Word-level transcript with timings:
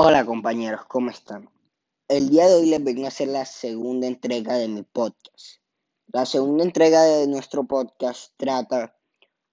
Hola 0.00 0.24
compañeros, 0.24 0.82
¿cómo 0.86 1.10
están? 1.10 1.50
El 2.06 2.28
día 2.28 2.46
de 2.46 2.54
hoy 2.54 2.66
les 2.66 2.84
vengo 2.84 3.04
a 3.04 3.08
hacer 3.08 3.26
la 3.26 3.44
segunda 3.44 4.06
entrega 4.06 4.54
de 4.54 4.68
mi 4.68 4.84
podcast. 4.84 5.60
La 6.12 6.24
segunda 6.24 6.62
entrega 6.62 7.02
de 7.02 7.26
nuestro 7.26 7.64
podcast 7.64 8.32
trata 8.36 8.96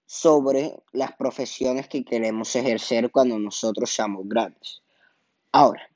sobre 0.04 0.76
las 0.92 1.16
profesiones 1.16 1.88
que 1.88 2.04
queremos 2.04 2.54
ejercer 2.54 3.10
cuando 3.10 3.40
nosotros 3.40 3.90
seamos 3.90 4.28
grandes. 4.28 4.82
Ahora, 5.50 5.90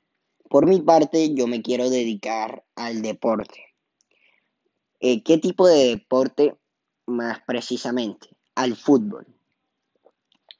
por 0.49 0.67
mi 0.67 0.80
parte, 0.80 1.32
yo 1.32 1.46
me 1.46 1.62
quiero 1.62 1.89
dedicar 1.89 2.64
al 2.75 3.03
deporte. 3.03 3.67
Eh, 4.98 5.23
¿Qué 5.23 5.39
tipo 5.39 5.69
de 5.69 5.91
deporte? 5.91 6.57
Más 7.07 7.39
precisamente, 7.46 8.27
al 8.57 8.75
fútbol. 8.75 9.29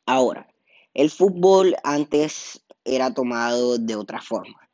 Ahora, 0.07 0.47
el 0.95 1.11
fútbol 1.11 1.75
antes 1.83 2.63
era 2.91 3.15
tomado 3.15 3.79
de 3.79 3.95
otra 3.97 4.21
forma, 4.21 4.69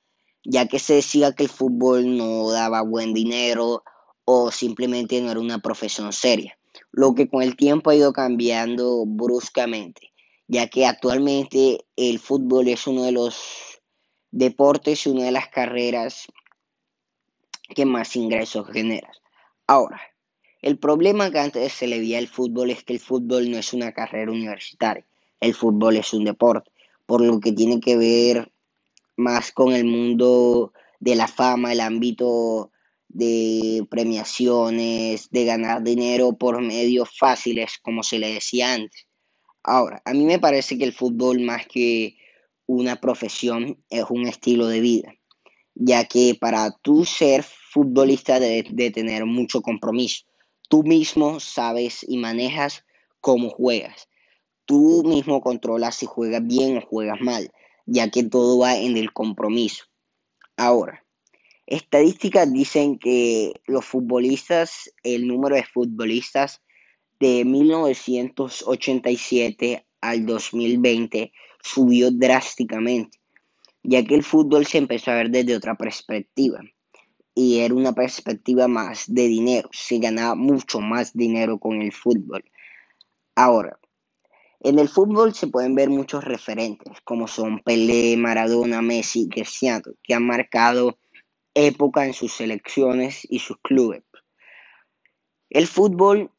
ya 0.45 0.67
que 0.67 0.79
se 0.79 0.95
decía 0.95 1.33
que 1.33 1.45
el 1.45 1.49
fútbol 1.49 2.17
no 2.17 2.51
daba 2.51 2.83
buen 2.83 3.13
dinero 3.13 3.83
o 4.25 4.51
simplemente 4.51 5.21
no 5.21 5.31
era 5.31 5.41
una 5.41 5.59
profesión 5.59 6.13
seria, 6.13 6.59
lo 6.93 7.15
que 7.15 7.29
con 7.29 7.43
el 7.43 7.57
tiempo 7.57 7.91
ha 7.91 7.95
ido 7.95 8.13
cambiando 8.13 9.05
bruscamente, 9.07 10.13
ya 10.49 10.69
que 10.69 10.87
actualmente 10.87 11.85
el 11.97 12.19
fútbol 12.19 12.69
es 12.69 12.87
uno 12.87 13.05
de 13.05 13.13
los 13.13 13.81
deportes 14.31 15.07
y 15.07 15.11
una 15.11 15.25
de 15.25 15.33
las 15.33 15.49
carreras 15.49 16.27
que 17.75 17.85
más 17.85 18.17
ingresos 18.17 18.67
genera. 18.73 19.11
Ahora, 19.67 20.01
el 20.63 20.79
problema 20.79 21.31
que 21.31 21.39
antes 21.39 21.73
se 21.73 21.87
le 21.87 21.99
veía 21.99 22.19
al 22.19 22.29
fútbol 22.29 22.71
es 22.71 22.83
que 22.83 22.95
el 22.95 23.01
fútbol 23.01 23.51
no 23.51 23.59
es 23.59 23.73
una 23.73 23.93
carrera 23.93 24.33
universitaria, 24.33 25.07
el 25.41 25.55
fútbol 25.55 25.97
es 25.97 26.13
un 26.15 26.25
deporte 26.25 26.71
por 27.07 27.23
lo 27.23 27.41
que 27.41 27.53
tiene 27.53 27.81
que 27.81 27.97
ver 27.97 28.53
más 29.17 29.53
con 29.53 29.73
el 29.73 29.85
mundo 29.85 30.73
de 31.01 31.15
la 31.15 31.29
fama, 31.29 31.73
el 31.73 31.81
ámbito 31.81 32.71
de 33.09 33.87
premiaciones, 33.89 35.31
de 35.31 35.45
ganar 35.45 35.83
dinero 35.83 36.37
por 36.37 36.61
medios 36.61 37.17
fáciles, 37.17 37.79
como 37.83 38.03
se 38.03 38.19
le 38.19 38.35
decía 38.35 38.75
antes. 38.75 39.07
Ahora, 39.63 40.03
a 40.05 40.13
mí 40.13 40.25
me 40.25 40.39
parece 40.39 40.77
que 40.77 40.85
el 40.85 40.93
fútbol 40.93 41.41
más 41.41 41.67
que 41.67 42.17
una 42.67 43.01
profesión 43.01 43.83
es 43.89 44.05
un 44.11 44.27
estilo 44.27 44.67
de 44.67 44.81
vida, 44.81 45.15
ya 45.75 46.05
que 46.05 46.37
para 46.39 46.73
tú 46.83 47.05
ser 47.05 47.43
futbolista 47.43 48.41
debes 48.41 48.75
de 48.75 48.91
tener 48.91 49.25
mucho 49.25 49.63
compromiso. 49.63 50.25
Tú 50.69 50.83
mismo 50.83 51.41
sabes 51.41 52.05
y 52.07 52.17
manejas 52.17 52.85
cómo 53.21 53.51
juegas 53.51 54.09
tú 54.67 55.03
mismo 55.05 55.41
controlas 55.41 55.97
si 55.97 56.07
juegas 56.07 56.47
bien 56.47 56.79
o 56.79 56.83
juegas 56.83 57.21
mal, 57.21 57.51
ya 57.87 58.11
que 58.11 58.23
todo 58.25 58.59
va 58.59 58.77
en 58.77 58.97
el 58.97 59.13
compromiso. 59.13 59.85
Ahora, 60.57 61.05
estadísticas 61.67 62.53
dicen 62.53 62.99
que 62.99 63.55
los 63.67 63.85
futbolistas, 63.85 64.93
el 65.03 65.27
número 65.27 65.57
de 65.57 65.65
futbolistas 65.65 66.63
de 67.19 67.45
1987 67.45 69.85
al 70.01 70.25
2020 70.27 71.33
subió 71.63 72.11
drásticamente, 72.11 73.19
ya 73.83 74.05
que 74.05 74.15
el 74.15 74.23
fútbol 74.23 74.67
se 74.67 74.77
empezó 74.79 75.11
a 75.11 75.17
ver 75.17 75.31
desde 75.31 75.57
otra 75.57 75.77
perspectiva. 75.77 76.61
Y 77.35 77.59
era 77.59 77.75
una 77.75 77.93
perspectiva 77.93 78.67
más 78.67 79.13
de 79.13 79.29
dinero, 79.29 79.69
se 79.73 79.99
ganaba 79.99 80.35
mucho 80.35 80.81
más 80.81 81.13
dinero 81.13 81.59
con 81.59 81.83
el 81.83 81.93
fútbol. 81.93 82.43
Ahora, 83.35 83.79
en 84.69 84.81
el 84.81 84.89
fútbol 84.89 85.33
se 85.33 85.47
pueden 85.47 85.77
ver 85.77 85.91
muchos 85.91 86.25
referentes, 86.25 87.01
como 87.05 87.29
son 87.29 87.61
Pelé, 87.61 88.17
Maradona, 88.17 88.83
Messi 88.83 89.29
Cristiano, 89.29 89.93
que 90.03 90.13
han 90.13 90.27
marcado 90.27 90.99
época 91.55 92.05
en 92.05 92.13
sus 92.13 92.33
selecciones 92.33 93.25
y 93.31 93.39
sus 93.39 93.59
clubes. 93.63 94.03
El 95.51 95.69
fútbol 95.69 96.33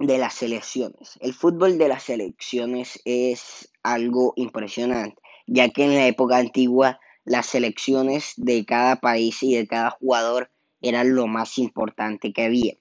de 0.00 0.18
las 0.18 0.34
selecciones. 0.34 1.18
El 1.20 1.34
fútbol 1.34 1.78
de 1.78 1.86
las 1.86 2.02
selecciones 2.02 3.00
es 3.04 3.72
algo 3.84 4.32
impresionante, 4.34 5.22
ya 5.46 5.68
que 5.68 5.84
en 5.84 5.94
la 5.94 6.08
época 6.08 6.38
antigua 6.38 6.98
las 7.24 7.46
selecciones 7.46 8.32
de 8.36 8.64
cada 8.66 8.96
país 8.96 9.40
y 9.44 9.54
de 9.54 9.68
cada 9.68 9.90
jugador 9.90 10.50
eran 10.82 11.14
lo 11.14 11.28
más 11.28 11.58
importante 11.58 12.32
que 12.32 12.44
había, 12.44 12.74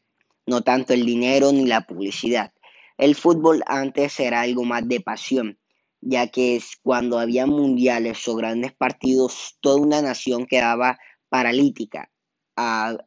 no 0.48 0.64
tanto 0.64 0.94
el 0.94 1.06
dinero 1.06 1.52
ni 1.52 1.68
la 1.68 1.82
publicidad. 1.82 2.52
El 2.98 3.16
fútbol 3.16 3.64
antes 3.68 4.20
era 4.20 4.42
algo 4.42 4.64
más 4.64 4.88
de 4.88 5.02
pasión, 5.02 5.60
ya 6.02 6.28
que 6.28 6.56
es 6.56 6.78
cuando 6.82 7.20
había 7.20 7.46
mundiales 7.46 8.28
o 8.28 8.36
grandes 8.36 8.74
partidos, 8.74 9.58
toda 9.60 9.82
una 9.82 10.02
nación 10.02 10.46
quedaba 10.46 10.98
paralítica 11.28 12.10
a, 12.56 12.98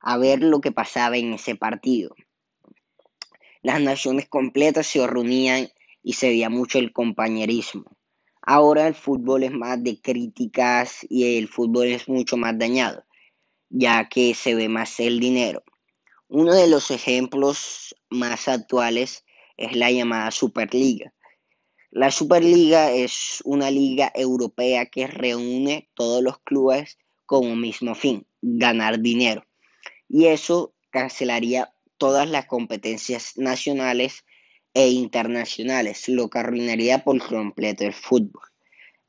a 0.00 0.18
ver 0.18 0.42
lo 0.42 0.60
que 0.60 0.72
pasaba 0.72 1.16
en 1.16 1.32
ese 1.32 1.54
partido. 1.54 2.14
Las 3.62 3.80
naciones 3.80 4.28
completas 4.28 4.86
se 4.86 5.06
reunían 5.06 5.68
y 6.02 6.12
se 6.12 6.28
veía 6.28 6.50
mucho 6.50 6.78
el 6.78 6.92
compañerismo. 6.92 7.96
Ahora 8.42 8.86
el 8.86 8.94
fútbol 8.94 9.42
es 9.42 9.50
más 9.50 9.82
de 9.82 10.00
críticas 10.00 11.04
y 11.08 11.36
el 11.38 11.48
fútbol 11.48 11.86
es 11.86 12.08
mucho 12.08 12.36
más 12.36 12.56
dañado, 12.56 13.04
ya 13.70 14.08
que 14.08 14.34
se 14.34 14.54
ve 14.54 14.68
más 14.68 15.00
el 15.00 15.18
dinero. 15.18 15.64
Uno 16.28 16.54
de 16.54 16.66
los 16.66 16.90
ejemplos 16.90 17.94
más 18.10 18.48
actuales 18.48 19.24
es 19.56 19.76
la 19.76 19.92
llamada 19.92 20.32
Superliga. 20.32 21.14
La 21.92 22.10
Superliga 22.10 22.90
es 22.90 23.40
una 23.44 23.70
liga 23.70 24.10
europea 24.12 24.86
que 24.86 25.06
reúne 25.06 25.88
todos 25.94 26.24
los 26.24 26.40
clubes 26.40 26.98
con 27.26 27.46
un 27.46 27.60
mismo 27.60 27.94
fin, 27.94 28.26
ganar 28.42 29.00
dinero. 29.00 29.46
Y 30.08 30.26
eso 30.26 30.74
cancelaría 30.90 31.72
todas 31.96 32.28
las 32.28 32.46
competencias 32.46 33.36
nacionales 33.36 34.24
e 34.74 34.88
internacionales, 34.88 36.08
lo 36.08 36.28
que 36.28 36.40
arruinaría 36.40 37.04
por 37.04 37.24
completo 37.24 37.84
el 37.84 37.94
fútbol. 37.94 38.42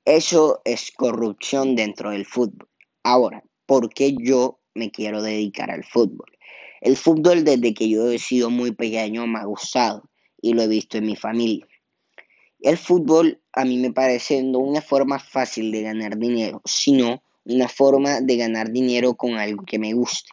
Eso 0.06 0.61
es 0.66 0.91
corrupción 0.91 1.75
dentro 1.75 2.11
del 2.11 2.27
fútbol. 2.27 2.69
Ahora, 3.01 3.44
¿por 3.66 3.89
qué 3.89 4.16
yo 4.19 4.59
me 4.75 4.91
quiero 4.91 5.23
dedicar 5.23 5.72
al 5.72 5.83
fútbol? 5.83 6.36
El 6.81 6.95
fútbol 6.95 7.43
desde 7.43 7.73
que 7.73 7.89
yo 7.89 8.11
he 8.11 8.19
sido 8.19 8.49
muy 8.49 8.71
pequeño 8.71 9.25
me 9.27 9.39
ha 9.39 9.45
gustado 9.45 10.09
y 10.41 10.53
lo 10.53 10.61
he 10.61 10.67
visto 10.67 10.97
en 10.97 11.05
mi 11.05 11.15
familia. 11.15 11.67
El 12.59 12.77
fútbol 12.77 13.41
a 13.53 13.65
mí 13.65 13.77
me 13.77 13.91
parece 13.91 14.41
no 14.43 14.59
una 14.59 14.81
forma 14.81 15.19
fácil 15.19 15.71
de 15.71 15.81
ganar 15.81 16.17
dinero, 16.17 16.61
sino 16.65 17.23
una 17.45 17.67
forma 17.67 18.21
de 18.21 18.38
ganar 18.38 18.71
dinero 18.71 19.15
con 19.15 19.35
algo 19.35 19.63
que 19.63 19.79
me 19.79 19.93
guste. 19.93 20.29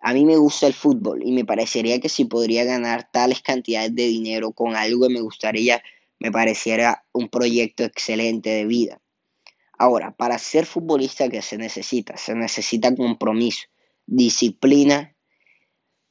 A 0.00 0.12
mí 0.12 0.24
me 0.24 0.36
gusta 0.36 0.66
el 0.66 0.74
fútbol 0.74 1.22
y 1.24 1.32
me 1.32 1.44
parecería 1.44 2.00
que 2.00 2.08
si 2.08 2.24
podría 2.24 2.64
ganar 2.64 3.08
tales 3.12 3.40
cantidades 3.40 3.94
de 3.94 4.06
dinero 4.06 4.52
con 4.52 4.74
algo 4.74 5.06
que 5.06 5.14
me 5.14 5.20
gustaría, 5.20 5.82
me 6.18 6.30
pareciera 6.30 7.04
un 7.12 7.28
proyecto 7.28 7.84
excelente 7.84 8.50
de 8.50 8.64
vida. 8.64 9.00
Ahora, 9.78 10.12
para 10.12 10.38
ser 10.38 10.66
futbolista, 10.66 11.28
¿qué 11.28 11.42
se 11.42 11.56
necesita? 11.56 12.16
Se 12.16 12.34
necesita 12.34 12.94
compromiso, 12.94 13.66
disciplina 14.06 15.11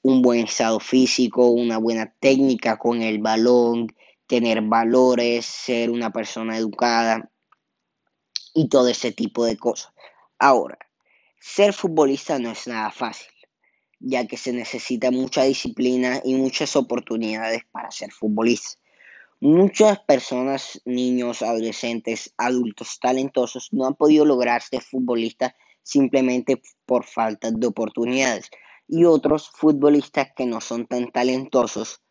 un 0.04 0.22
buen 0.22 0.46
estado 0.46 0.80
físico, 0.80 1.48
una 1.48 1.78
buena 1.78 2.14
técnica 2.20 2.78
con 2.78 3.02
el 3.02 3.20
balón, 3.20 3.88
tener 4.26 4.62
valores, 4.62 5.46
ser 5.46 5.90
una 5.90 6.12
persona 6.12 6.58
educada 6.58 7.30
y 8.54 8.68
todo 8.68 8.88
ese 8.88 9.12
tipo 9.12 9.46
de 9.46 9.58
cosas. 9.58 9.94
Ahora, 10.40 10.78
ser 11.40 11.74
futbolista 11.74 12.40
no 12.40 12.52
es 12.52 12.68
nada 12.68 12.92
fácil, 12.92 13.32
ya 14.00 14.26
que 14.26 14.38
se 14.38 14.54
necesita 14.54 15.12
mucha 15.12 15.44
disciplina 15.44 16.22
y 16.24 16.36
muchas 16.36 16.76
oportunidades 16.76 17.64
para 17.72 17.92
ser 17.92 18.12
futbolista. 18.12 18.80
Muchas 19.40 20.00
personas, 20.00 20.82
niños, 20.86 21.42
adolescentes, 21.42 22.34
adultos 22.38 23.00
talentosos 23.00 23.70
no 23.72 23.88
han 23.88 23.96
podido 23.96 24.24
lograr 24.24 24.62
ser 24.62 24.82
futbolistas 24.82 25.54
simplemente 25.84 26.62
por 26.86 27.06
falta 27.06 27.50
de 27.52 27.68
oportunidades 27.68 28.52
y 28.92 29.06
otros 29.06 29.50
futbolistas 29.50 30.34
que 30.36 30.46
no 30.46 30.60
son 30.60 30.86
tan 30.86 31.14
talentosos 31.14 32.02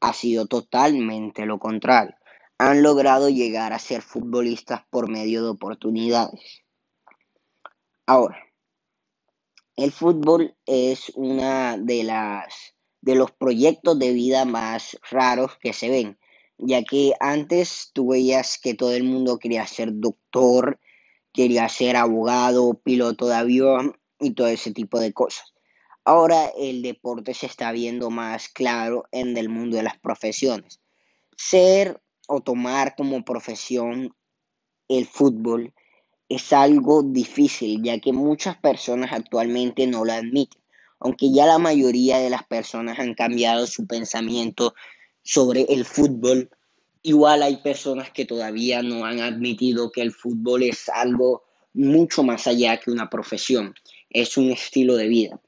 ha 0.00 0.14
sido 0.14 0.46
totalmente 0.46 1.44
lo 1.44 1.58
contrario. 1.58 2.16
Han 2.56 2.82
logrado 2.82 3.28
llegar 3.28 3.74
a 3.74 3.78
ser 3.78 4.00
futbolistas 4.00 4.80
por 4.88 5.10
medio 5.10 5.44
de 5.44 5.50
oportunidades. 5.50 6.62
Ahora, 8.06 8.38
el 9.76 9.92
fútbol 9.92 10.56
es 10.64 11.12
una 11.14 11.76
de 11.76 12.04
las 12.04 12.74
de 13.02 13.16
los 13.16 13.32
proyectos 13.32 13.98
de 13.98 14.12
vida 14.12 14.46
más 14.46 14.98
raros 15.10 15.58
que 15.60 15.74
se 15.74 15.90
ven, 15.90 16.18
ya 16.56 16.82
que 16.84 17.12
antes 17.20 17.90
tú 17.92 18.08
veías 18.08 18.58
que 18.58 18.72
todo 18.74 18.92
el 18.92 19.04
mundo 19.04 19.38
quería 19.38 19.66
ser 19.66 19.90
doctor, 19.92 20.80
quería 21.34 21.68
ser 21.68 21.96
abogado, 21.96 22.80
piloto 22.82 23.28
de 23.28 23.36
avión 23.36 24.00
y 24.18 24.32
todo 24.32 24.48
ese 24.48 24.72
tipo 24.72 24.98
de 24.98 25.12
cosas. 25.12 25.52
Ahora 26.04 26.50
el 26.58 26.82
deporte 26.82 27.34
se 27.34 27.46
está 27.46 27.72
viendo 27.72 28.10
más 28.10 28.48
claro 28.48 29.04
en 29.12 29.36
el 29.36 29.48
mundo 29.48 29.76
de 29.76 29.82
las 29.82 29.98
profesiones. 29.98 30.80
Ser 31.36 32.00
o 32.26 32.40
tomar 32.40 32.94
como 32.96 33.24
profesión 33.24 34.14
el 34.88 35.06
fútbol 35.06 35.72
es 36.28 36.52
algo 36.52 37.02
difícil, 37.02 37.82
ya 37.82 37.98
que 37.98 38.12
muchas 38.12 38.56
personas 38.56 39.12
actualmente 39.12 39.86
no 39.86 40.04
lo 40.04 40.12
admiten, 40.12 40.60
aunque 41.00 41.32
ya 41.32 41.44
la 41.44 41.58
mayoría 41.58 42.18
de 42.18 42.30
las 42.30 42.44
personas 42.44 42.98
han 42.98 43.14
cambiado 43.14 43.66
su 43.66 43.86
pensamiento 43.86 44.74
sobre 45.22 45.62
el 45.62 45.84
fútbol, 45.84 46.50
igual 47.02 47.42
hay 47.42 47.56
personas 47.58 48.10
que 48.10 48.24
todavía 48.24 48.82
no 48.82 49.04
han 49.04 49.20
admitido 49.20 49.90
que 49.90 50.02
el 50.02 50.12
fútbol 50.12 50.62
es 50.62 50.88
algo 50.88 51.42
mucho 51.72 52.22
más 52.22 52.46
allá 52.46 52.78
que 52.78 52.90
una 52.90 53.10
profesión, 53.10 53.74
es 54.08 54.36
un 54.36 54.50
estilo 54.50 54.96
de 54.96 55.08
vida. 55.08 55.40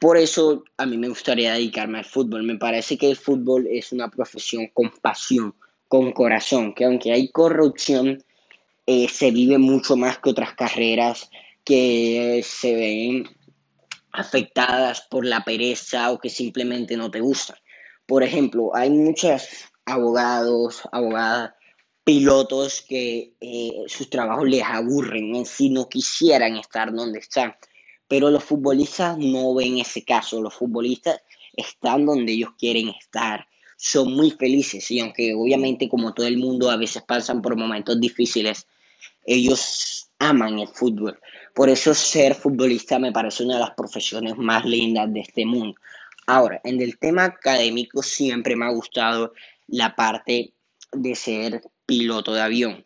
Por 0.00 0.16
eso 0.16 0.64
a 0.76 0.86
mí 0.86 0.96
me 0.96 1.08
gustaría 1.08 1.54
dedicarme 1.54 1.98
al 1.98 2.04
fútbol. 2.04 2.44
Me 2.44 2.56
parece 2.56 2.96
que 2.96 3.10
el 3.10 3.16
fútbol 3.16 3.66
es 3.68 3.92
una 3.92 4.08
profesión 4.08 4.68
con 4.72 4.90
pasión, 4.90 5.54
con 5.88 6.12
corazón, 6.12 6.74
que 6.74 6.84
aunque 6.84 7.12
hay 7.12 7.30
corrupción, 7.30 8.22
eh, 8.86 9.08
se 9.08 9.30
vive 9.30 9.58
mucho 9.58 9.96
más 9.96 10.18
que 10.18 10.30
otras 10.30 10.54
carreras 10.54 11.30
que 11.64 12.42
se 12.44 12.74
ven 12.74 13.28
afectadas 14.12 15.02
por 15.10 15.26
la 15.26 15.44
pereza 15.44 16.10
o 16.10 16.18
que 16.18 16.30
simplemente 16.30 16.96
no 16.96 17.10
te 17.10 17.20
gustan. 17.20 17.56
Por 18.06 18.22
ejemplo, 18.22 18.74
hay 18.74 18.90
muchos 18.90 19.46
abogados, 19.84 20.82
abogadas, 20.92 21.52
pilotos 22.04 22.82
que 22.88 23.34
eh, 23.38 23.72
sus 23.86 24.08
trabajos 24.08 24.48
les 24.48 24.62
aburren, 24.62 25.36
en 25.36 25.74
no 25.74 25.88
quisieran 25.90 26.56
estar 26.56 26.90
donde 26.90 27.18
están. 27.18 27.54
Pero 28.08 28.30
los 28.30 28.42
futbolistas 28.42 29.18
no 29.18 29.54
ven 29.54 29.78
ese 29.78 30.02
caso, 30.02 30.40
los 30.40 30.54
futbolistas 30.54 31.20
están 31.54 32.06
donde 32.06 32.32
ellos 32.32 32.50
quieren 32.58 32.88
estar, 32.88 33.46
son 33.76 34.14
muy 34.14 34.30
felices 34.32 34.90
y 34.90 35.00
aunque 35.00 35.34
obviamente 35.34 35.88
como 35.88 36.12
todo 36.12 36.26
el 36.26 36.38
mundo 36.38 36.70
a 36.70 36.76
veces 36.76 37.02
pasan 37.02 37.40
por 37.42 37.56
momentos 37.56 38.00
difíciles, 38.00 38.66
ellos 39.24 40.10
aman 40.18 40.58
el 40.58 40.68
fútbol. 40.68 41.20
Por 41.54 41.68
eso 41.68 41.94
ser 41.94 42.34
futbolista 42.34 42.98
me 42.98 43.12
parece 43.12 43.44
una 43.44 43.54
de 43.54 43.60
las 43.60 43.74
profesiones 43.74 44.36
más 44.36 44.64
lindas 44.64 45.12
de 45.12 45.20
este 45.20 45.44
mundo. 45.44 45.78
Ahora, 46.26 46.60
en 46.64 46.80
el 46.80 46.98
tema 46.98 47.24
académico 47.24 48.02
siempre 48.02 48.56
me 48.56 48.66
ha 48.66 48.70
gustado 48.70 49.32
la 49.68 49.94
parte 49.94 50.52
de 50.92 51.14
ser 51.14 51.62
piloto 51.86 52.34
de 52.34 52.40
avión 52.40 52.84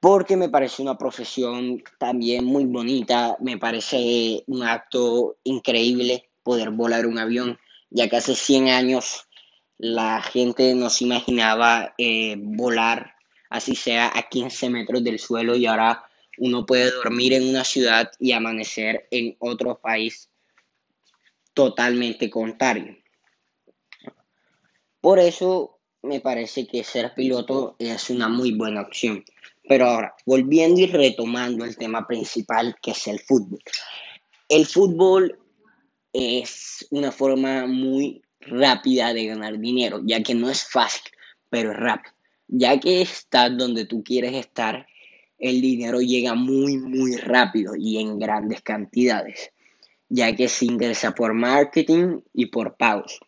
porque 0.00 0.36
me 0.36 0.48
parece 0.48 0.80
una 0.80 0.96
profesión 0.96 1.82
también 1.98 2.44
muy 2.46 2.64
bonita, 2.64 3.36
me 3.40 3.58
parece 3.58 4.42
un 4.46 4.62
acto 4.62 5.36
increíble 5.44 6.30
poder 6.42 6.70
volar 6.70 7.06
un 7.06 7.18
avión, 7.18 7.58
ya 7.90 8.08
que 8.08 8.16
hace 8.16 8.34
100 8.34 8.68
años 8.68 9.26
la 9.76 10.22
gente 10.22 10.74
no 10.74 10.88
se 10.88 11.04
imaginaba 11.04 11.94
eh, 11.98 12.36
volar, 12.38 13.14
así 13.50 13.76
sea 13.76 14.10
a 14.14 14.28
15 14.28 14.70
metros 14.70 15.04
del 15.04 15.18
suelo, 15.18 15.54
y 15.54 15.66
ahora 15.66 16.04
uno 16.38 16.64
puede 16.64 16.90
dormir 16.90 17.34
en 17.34 17.50
una 17.50 17.64
ciudad 17.64 18.10
y 18.18 18.32
amanecer 18.32 19.06
en 19.10 19.36
otro 19.38 19.80
país 19.80 20.30
totalmente 21.52 22.30
contrario. 22.30 22.96
Por 25.02 25.18
eso 25.18 25.78
me 26.02 26.20
parece 26.20 26.66
que 26.66 26.84
ser 26.84 27.12
piloto 27.14 27.76
es 27.78 28.08
una 28.08 28.28
muy 28.28 28.52
buena 28.52 28.80
opción. 28.80 29.24
Pero 29.68 29.86
ahora, 29.86 30.14
volviendo 30.26 30.80
y 30.80 30.86
retomando 30.86 31.64
el 31.64 31.76
tema 31.76 32.06
principal 32.06 32.76
que 32.82 32.92
es 32.92 33.06
el 33.06 33.20
fútbol. 33.20 33.60
El 34.48 34.66
fútbol 34.66 35.38
es 36.12 36.86
una 36.90 37.12
forma 37.12 37.66
muy 37.66 38.22
rápida 38.40 39.12
de 39.14 39.26
ganar 39.26 39.58
dinero, 39.58 40.00
ya 40.04 40.22
que 40.22 40.34
no 40.34 40.50
es 40.50 40.64
fácil, 40.64 41.12
pero 41.48 41.72
es 41.72 41.76
rápido. 41.76 42.14
Ya 42.48 42.80
que 42.80 43.02
estás 43.02 43.56
donde 43.56 43.84
tú 43.84 44.02
quieres 44.02 44.34
estar, 44.34 44.86
el 45.38 45.60
dinero 45.60 46.00
llega 46.00 46.34
muy, 46.34 46.76
muy 46.78 47.16
rápido 47.16 47.74
y 47.76 47.98
en 47.98 48.18
grandes 48.18 48.62
cantidades, 48.62 49.52
ya 50.08 50.34
que 50.34 50.48
se 50.48 50.64
ingresa 50.64 51.14
por 51.14 51.32
marketing 51.32 52.20
y 52.34 52.46
por 52.46 52.76
pagos. 52.76 53.20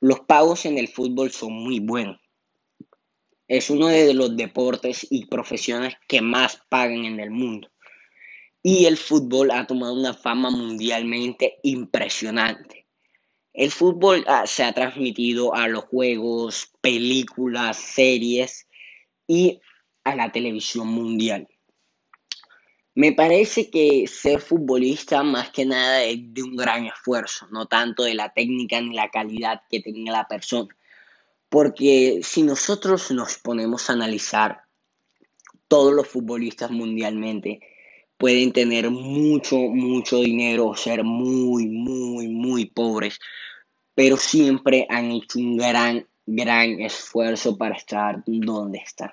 Los 0.00 0.20
pagos 0.20 0.64
en 0.64 0.78
el 0.78 0.88
fútbol 0.88 1.30
son 1.30 1.52
muy 1.52 1.78
buenos 1.78 2.18
es 3.48 3.70
uno 3.70 3.88
de 3.88 4.12
los 4.12 4.36
deportes 4.36 5.06
y 5.10 5.24
profesiones 5.24 5.94
que 6.06 6.20
más 6.20 6.60
pagan 6.68 7.06
en 7.06 7.18
el 7.18 7.30
mundo. 7.30 7.70
Y 8.62 8.84
el 8.84 8.98
fútbol 8.98 9.50
ha 9.50 9.66
tomado 9.66 9.94
una 9.94 10.12
fama 10.12 10.50
mundialmente 10.50 11.58
impresionante. 11.62 12.86
El 13.54 13.70
fútbol 13.70 14.24
ah, 14.28 14.46
se 14.46 14.62
ha 14.62 14.72
transmitido 14.72 15.54
a 15.54 15.66
los 15.66 15.84
juegos, 15.84 16.70
películas, 16.82 17.78
series 17.78 18.68
y 19.26 19.60
a 20.04 20.14
la 20.14 20.30
televisión 20.30 20.88
mundial. 20.88 21.48
Me 22.94 23.12
parece 23.12 23.70
que 23.70 24.06
ser 24.06 24.40
futbolista 24.40 25.22
más 25.22 25.50
que 25.50 25.64
nada 25.64 26.04
es 26.04 26.18
de 26.34 26.42
un 26.42 26.56
gran 26.56 26.84
esfuerzo, 26.84 27.46
no 27.50 27.66
tanto 27.66 28.02
de 28.02 28.14
la 28.14 28.32
técnica 28.32 28.80
ni 28.80 28.94
la 28.94 29.08
calidad 29.08 29.62
que 29.70 29.80
tenga 29.80 30.12
la 30.12 30.26
persona. 30.26 30.68
Porque 31.48 32.20
si 32.22 32.42
nosotros 32.42 33.10
nos 33.10 33.38
ponemos 33.38 33.88
a 33.88 33.94
analizar, 33.94 34.62
todos 35.68 35.92
los 35.92 36.08
futbolistas 36.08 36.70
mundialmente 36.70 37.60
pueden 38.16 38.52
tener 38.52 38.90
mucho, 38.90 39.56
mucho 39.56 40.20
dinero, 40.20 40.74
ser 40.74 41.04
muy, 41.04 41.68
muy, 41.68 42.28
muy 42.28 42.66
pobres, 42.66 43.18
pero 43.94 44.16
siempre 44.16 44.86
han 44.90 45.12
hecho 45.12 45.38
un 45.38 45.56
gran, 45.56 46.06
gran 46.26 46.80
esfuerzo 46.80 47.56
para 47.56 47.76
estar 47.76 48.22
donde 48.26 48.78
están. 48.78 49.12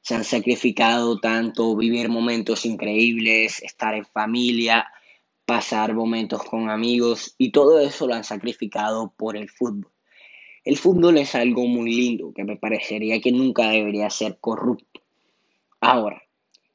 Se 0.00 0.14
han 0.14 0.24
sacrificado 0.24 1.18
tanto, 1.20 1.76
vivir 1.76 2.08
momentos 2.08 2.64
increíbles, 2.64 3.62
estar 3.62 3.94
en 3.94 4.06
familia, 4.06 4.86
pasar 5.44 5.92
momentos 5.94 6.42
con 6.44 6.70
amigos 6.70 7.34
y 7.36 7.50
todo 7.52 7.78
eso 7.80 8.06
lo 8.06 8.14
han 8.14 8.24
sacrificado 8.24 9.12
por 9.16 9.36
el 9.36 9.50
fútbol. 9.50 9.90
El 10.68 10.76
fútbol 10.76 11.16
es 11.16 11.34
algo 11.34 11.66
muy 11.66 11.94
lindo 11.94 12.34
que 12.34 12.44
me 12.44 12.58
parecería 12.58 13.22
que 13.22 13.32
nunca 13.32 13.70
debería 13.70 14.10
ser 14.10 14.36
corrupto. 14.38 15.00
Ahora, 15.80 16.22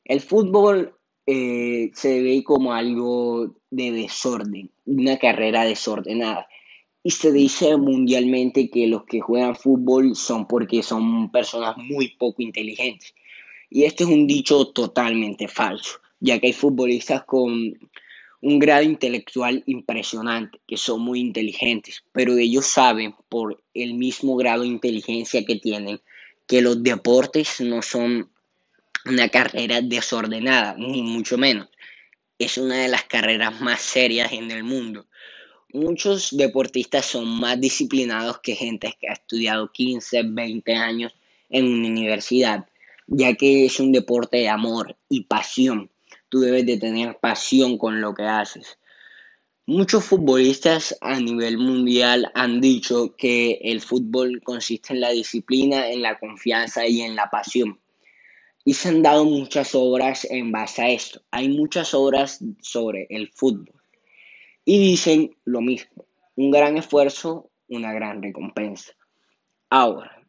el 0.04 0.20
fútbol 0.20 0.96
eh, 1.28 1.92
se 1.94 2.24
ve 2.24 2.44
como 2.44 2.74
algo 2.74 3.56
de 3.70 3.92
desorden, 3.92 4.72
una 4.88 5.20
carrera 5.20 5.64
desordenada. 5.66 6.48
Y 7.04 7.12
se 7.12 7.32
dice 7.32 7.78
mundialmente 7.78 8.72
que 8.72 8.88
los 8.88 9.04
que 9.04 9.20
juegan 9.20 9.56
fútbol 9.56 10.16
son 10.16 10.48
porque 10.48 10.82
son 10.82 11.32
personas 11.32 11.78
muy 11.78 12.16
poco 12.18 12.42
inteligentes. 12.42 13.14
Y 13.70 13.84
esto 13.84 14.06
es 14.06 14.10
un 14.10 14.26
dicho 14.26 14.70
totalmente 14.70 15.48
falso, 15.48 16.00
ya 16.20 16.40
que 16.40 16.48
hay 16.48 16.54
futbolistas 16.54 17.26
con 17.26 17.78
un 18.44 18.60
grado 18.60 18.84
intelectual 18.84 19.64
impresionante, 19.68 20.60
que 20.68 20.76
son 20.76 21.00
muy 21.00 21.22
inteligentes, 21.22 22.04
pero 22.12 22.38
ellos 22.38 22.66
saben 22.66 23.16
por 23.30 23.64
el 23.74 23.94
mismo 23.94 24.36
grado 24.36 24.64
de 24.64 24.68
inteligencia 24.68 25.46
que 25.46 25.56
tienen 25.56 26.02
que 26.46 26.62
los 26.62 26.84
deportes 26.84 27.62
no 27.62 27.82
son 27.82 28.30
una 29.06 29.30
carrera 29.30 29.80
desordenada, 29.80 30.76
ni 30.78 31.02
mucho 31.02 31.38
menos. 31.38 31.70
Es 32.38 32.58
una 32.58 32.82
de 32.82 32.90
las 32.90 33.06
carreras 33.06 33.62
más 33.62 33.82
serias 33.82 34.34
en 34.34 34.52
el 34.52 34.66
mundo. 34.66 35.06
Muchos 35.72 36.36
deportistas 36.36 37.06
son 37.06 37.26
más 37.40 37.62
disciplinados 37.62 38.40
que 38.40 38.56
gente 38.56 38.94
que 39.00 39.08
ha 39.08 39.14
estudiado 39.14 39.72
15, 39.72 40.22
20 40.24 40.76
años 40.76 41.14
en 41.50 41.66
una 41.66 41.88
universidad, 41.88 42.66
ya 43.08 43.36
que 43.36 43.68
es 43.68 43.80
un 43.80 43.94
deporte 43.94 44.36
de 44.36 44.50
amor 44.50 44.98
y 45.08 45.24
pasión 45.24 45.93
tú 46.34 46.40
debes 46.40 46.66
de 46.66 46.80
tener 46.80 47.20
pasión 47.20 47.78
con 47.78 48.02
lo 48.02 48.16
que 48.16 48.24
haces. 48.24 48.80
Muchos 49.68 50.04
futbolistas 50.04 50.98
a 51.00 51.20
nivel 51.20 51.60
mundial 51.60 52.32
han 52.34 52.60
dicho 52.60 53.16
que 53.16 53.60
el 53.62 53.82
fútbol 53.82 54.42
consiste 54.44 54.94
en 54.94 55.02
la 55.02 55.12
disciplina, 55.12 55.92
en 55.92 56.02
la 56.02 56.18
confianza 56.18 56.88
y 56.88 57.02
en 57.02 57.16
la 57.16 57.30
pasión. 57.30 57.80
Y 58.66 58.74
se 58.74 58.90
han 58.90 59.04
dado 59.04 59.26
muchas 59.26 59.76
obras 59.76 60.26
en 60.26 60.52
base 60.52 60.82
a 60.82 60.90
esto. 60.90 61.22
Hay 61.30 61.50
muchas 61.50 61.94
obras 61.94 62.40
sobre 62.64 63.06
el 63.12 63.30
fútbol. 63.32 63.80
Y 64.66 64.80
dicen 64.80 65.38
lo 65.46 65.62
mismo. 65.62 66.08
Un 66.36 66.50
gran 66.50 66.78
esfuerzo, 66.78 67.52
una 67.68 67.94
gran 67.94 68.24
recompensa. 68.24 68.94
Ahora, 69.70 70.20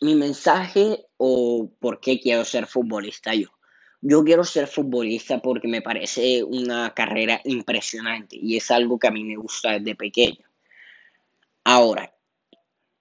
mi 0.00 0.14
mensaje 0.14 1.04
o 1.18 1.70
por 1.80 2.00
qué 2.00 2.18
quiero 2.18 2.46
ser 2.46 2.66
futbolista 2.66 3.34
yo. 3.34 3.55
Yo 4.00 4.22
quiero 4.24 4.44
ser 4.44 4.66
futbolista 4.66 5.40
porque 5.40 5.68
me 5.68 5.82
parece 5.82 6.44
una 6.44 6.92
carrera 6.94 7.40
impresionante 7.44 8.36
y 8.36 8.56
es 8.56 8.70
algo 8.70 8.98
que 8.98 9.08
a 9.08 9.10
mí 9.10 9.24
me 9.24 9.36
gusta 9.36 9.72
desde 9.72 9.94
pequeño. 9.94 10.44
Ahora, 11.64 12.14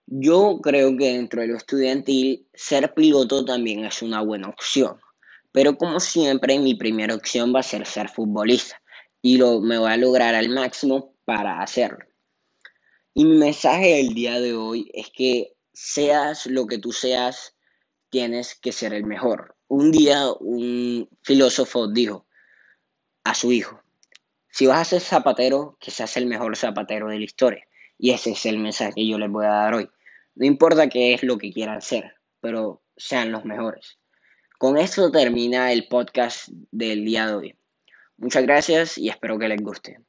yo 0.08 0.60
creo 0.62 0.96
que 0.96 1.14
dentro 1.14 1.42
de 1.42 1.48
lo 1.48 1.58
estudiantil 1.58 2.48
ser 2.54 2.94
piloto 2.94 3.44
también 3.44 3.86
es 3.86 4.02
una 4.02 4.22
buena 4.22 4.50
opción. 4.50 5.00
Pero 5.52 5.78
como 5.78 6.00
siempre, 6.00 6.60
mi 6.60 6.75
primera 6.75 7.16
opción 7.16 7.54
va 7.54 7.60
a 7.60 7.64
ser 7.64 7.86
ser 7.86 8.10
futbolista 8.10 8.82
y 9.22 9.38
lo, 9.38 9.62
me 9.62 9.78
voy 9.78 9.92
a 9.92 9.98
lograr 9.98 10.36
al 10.36 10.50
máximo 10.50 11.16
para 11.25 11.62
hacerlo. 11.62 12.06
Y 13.14 13.25
mi 13.25 13.38
mensaje 13.38 13.96
del 13.96 14.14
día 14.14 14.40
de 14.40 14.54
hoy 14.54 14.92
es 14.94 15.10
que 15.10 15.56
seas 15.74 16.46
lo 16.46 16.68
que 16.68 16.78
tú 16.78 16.92
seas, 16.92 17.56
tienes 18.10 18.56
que 18.56 18.72
ser 18.72 18.94
el 18.94 19.06
mejor 19.06 19.55
un 19.67 19.91
día 19.91 20.27
un 20.39 21.10
filósofo 21.22 21.88
dijo 21.88 22.25
a 23.24 23.34
su 23.34 23.51
hijo, 23.51 23.81
si 24.50 24.67
vas 24.67 24.79
a 24.79 24.86
ser 24.86 25.01
zapatero, 25.01 25.77
que 25.79 25.91
seas 25.91 26.15
el 26.17 26.27
mejor 26.27 26.55
zapatero 26.55 27.10
de 27.10 27.17
la 27.17 27.25
historia. 27.25 27.67
Y 27.98 28.12
ese 28.12 28.31
es 28.31 28.45
el 28.45 28.57
mensaje 28.57 28.93
que 28.95 29.07
yo 29.07 29.17
les 29.17 29.29
voy 29.29 29.45
a 29.45 29.50
dar 29.50 29.74
hoy. 29.74 29.89
No 30.36 30.45
importa 30.45 30.88
qué 30.89 31.13
es 31.13 31.24
lo 31.24 31.38
que 31.38 31.51
quieran 31.51 31.81
ser, 31.81 32.15
pero 32.39 32.81
sean 32.95 33.31
los 33.31 33.45
mejores. 33.45 33.98
Con 34.57 34.77
esto 34.77 35.12
termina 35.12 35.74
el 35.74 35.88
podcast 35.88 36.48
del 36.72 37.03
día 37.03 37.27
de 37.27 37.34
hoy. 37.34 37.55
Muchas 38.17 38.43
gracias 38.43 38.98
y 38.98 39.10
espero 39.10 39.38
que 39.38 39.50
les 39.50 39.62
guste. 39.62 40.00